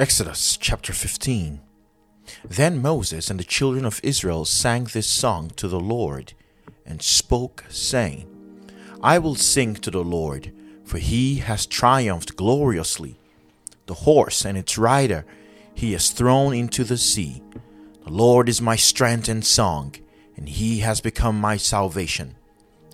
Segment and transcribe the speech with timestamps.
[0.00, 1.60] Exodus chapter 15.
[2.48, 6.32] Then Moses and the children of Israel sang this song to the Lord
[6.86, 8.26] and spoke, saying,
[9.02, 10.54] I will sing to the Lord,
[10.86, 13.20] for he has triumphed gloriously.
[13.84, 15.26] The horse and its rider
[15.74, 17.42] he has thrown into the sea.
[18.04, 19.96] The Lord is my strength and song,
[20.34, 22.36] and he has become my salvation.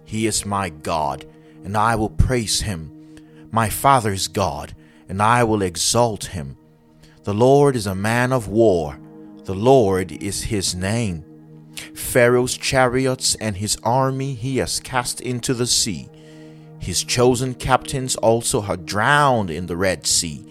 [0.04, 1.24] He is my God,
[1.62, 3.20] and I will praise him,
[3.52, 4.74] my Father's God,
[5.08, 6.56] and I will exalt him.
[7.26, 9.00] The Lord is a man of war.
[9.46, 11.24] The Lord is his name.
[11.92, 16.08] Pharaoh's chariots and his army he has cast into the sea.
[16.78, 20.46] His chosen captains also are drowned in the Red Sea.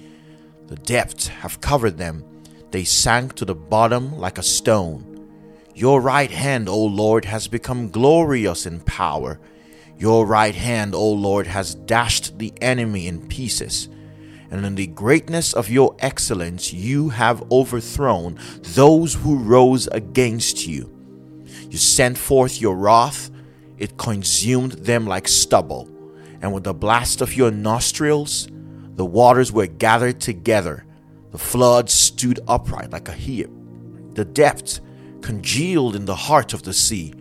[0.67, 2.25] The depths have covered them.
[2.71, 5.29] They sank to the bottom like a stone.
[5.73, 9.39] Your right hand, O Lord, has become glorious in power.
[9.97, 13.87] Your right hand, O Lord, has dashed the enemy in pieces
[14.51, 20.91] and in the greatness of your excellence you have overthrown those who rose against you.
[21.69, 23.31] You sent forth your wrath,
[23.77, 25.89] it consumed them like stubble,
[26.41, 28.47] and with the blast of your nostrils,
[28.95, 30.85] the waters were gathered together.
[31.31, 33.49] The flood stood upright like a heap.
[34.13, 34.79] The depths
[35.21, 37.13] congealed in the heart of the sea.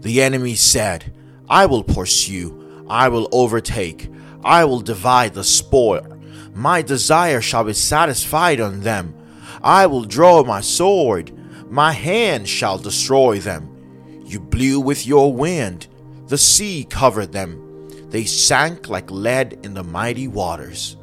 [0.00, 1.12] The enemy said,
[1.48, 4.10] I will pursue, I will overtake,
[4.44, 6.15] I will divide the spoil
[6.56, 9.14] my desire shall be satisfied on them.
[9.62, 11.30] I will draw my sword,
[11.70, 14.22] my hand shall destroy them.
[14.24, 15.86] You blew with your wind,
[16.28, 18.08] the sea covered them.
[18.08, 20.96] They sank like lead in the mighty waters.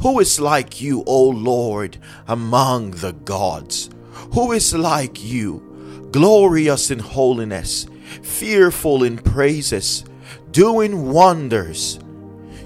[0.00, 3.90] Who is like you, O Lord, among the gods?
[4.32, 7.86] Who is like you, glorious in holiness,
[8.22, 10.04] fearful in praises,
[10.50, 11.98] doing wonders?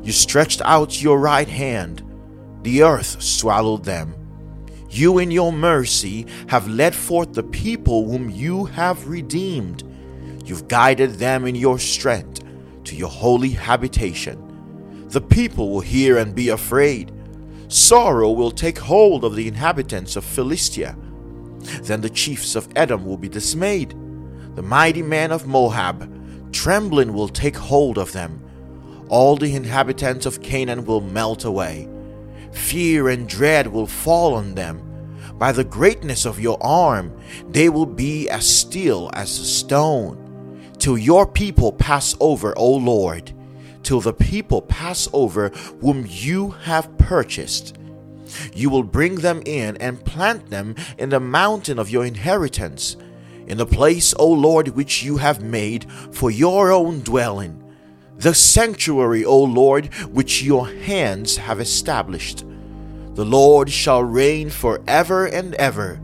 [0.04, 2.04] You stretched out your right hand
[2.62, 4.14] the earth swallowed them.
[4.90, 9.84] You, in your mercy, have led forth the people whom you have redeemed.
[10.44, 12.42] You've guided them in your strength
[12.84, 15.06] to your holy habitation.
[15.08, 17.12] The people will hear and be afraid.
[17.68, 20.96] Sorrow will take hold of the inhabitants of Philistia.
[21.82, 23.90] Then the chiefs of Edom will be dismayed.
[24.54, 28.42] The mighty men of Moab, trembling, will take hold of them.
[29.08, 31.88] All the inhabitants of Canaan will melt away
[32.52, 34.84] fear and dread will fall on them.
[35.38, 37.16] By the greatness of your arm,
[37.48, 40.72] they will be as still as a stone.
[40.78, 43.32] Till your people pass over, O Lord,
[43.82, 45.48] till the people pass over
[45.80, 47.76] whom you have purchased.
[48.54, 52.96] You will bring them in and plant them in the mountain of your inheritance,
[53.46, 57.62] in the place, O Lord, which you have made for your own dwelling,
[58.18, 62.44] the sanctuary, O Lord, which your hands have established.
[63.14, 66.00] The Lord shall reign forever and ever.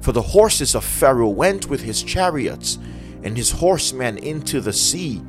[0.00, 2.78] For the horses of Pharaoh went with his chariots
[3.22, 5.22] and his horsemen into the sea,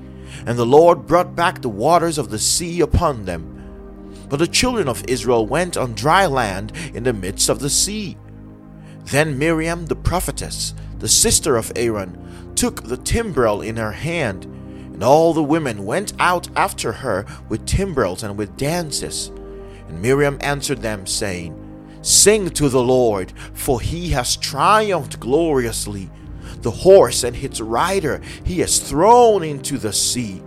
[0.46, 3.56] and the Lord brought back the waters of the sea upon them.
[4.30, 8.18] But the children of Israel went on dry land in the midst of the sea.
[9.06, 14.46] Then Miriam the prophetess, the sister of Aaron, took the timbrel in her hand,
[15.00, 19.30] and all the women went out after her with timbrels and with dances.
[19.88, 21.56] And Miriam answered them, saying,
[22.02, 26.10] Sing to the Lord, for he has triumphed gloriously.
[26.64, 30.44] The horse and its rider he has thrown into the sea.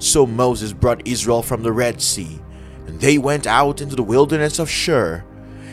[0.00, 2.40] So Moses brought Israel from the Red Sea,
[2.88, 5.24] and they went out into the wilderness of Shur.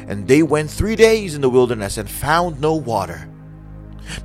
[0.08, 3.28] And they went three days in the wilderness and found no water.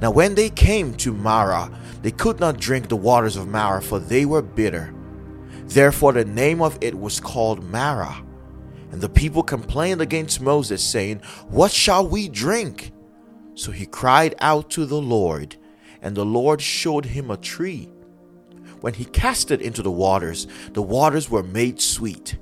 [0.00, 1.70] Now, when they came to Marah,
[2.02, 4.94] they could not drink the waters of Marah, for they were bitter.
[5.66, 8.24] Therefore, the name of it was called Marah.
[8.90, 12.92] And the people complained against Moses, saying, What shall we drink?
[13.54, 15.56] So he cried out to the Lord,
[16.02, 17.88] and the Lord showed him a tree.
[18.80, 22.38] When he cast it into the waters, the waters were made sweet.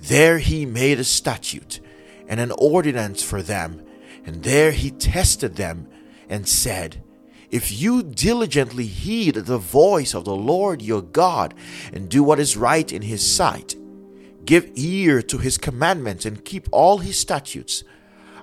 [0.00, 1.80] There he made a statute
[2.28, 3.84] and an ordinance for them,
[4.26, 5.88] and there he tested them
[6.30, 7.04] and said,
[7.50, 11.52] If you diligently heed the voice of the Lord your God
[11.92, 13.76] and do what is right in his sight,
[14.44, 17.84] Give ear to his commandments and keep all his statutes.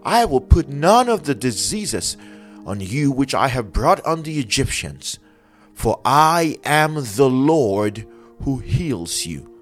[0.04, 2.18] I will put none of the diseases
[2.66, 5.19] on you which I have brought on the Egyptians,
[5.74, 8.07] for I am the Lord
[8.44, 9.54] who heals you.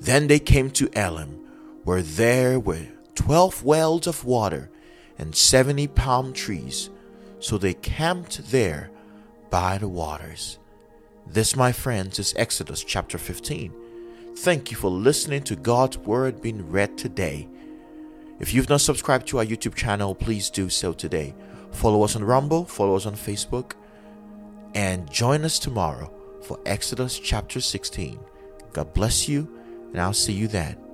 [0.00, 1.44] Then they came to Elim,
[1.84, 4.70] where there were twelve wells of water
[5.18, 6.90] and seventy palm trees.
[7.46, 8.90] So they camped there
[9.50, 10.58] by the waters.
[11.28, 13.72] This, my friends, is Exodus chapter 15.
[14.38, 17.48] Thank you for listening to God's Word being read today.
[18.40, 21.36] If you've not subscribed to our YouTube channel, please do so today.
[21.70, 23.74] Follow us on Rumble, follow us on Facebook,
[24.74, 26.12] and join us tomorrow
[26.42, 28.18] for Exodus chapter 16.
[28.72, 29.48] God bless you,
[29.92, 30.85] and I'll see you then.